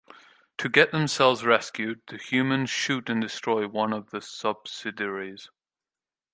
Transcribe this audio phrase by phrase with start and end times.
[0.57, 5.51] To get themselves rescued, the humans shoot and destroy one of the subsidiaries.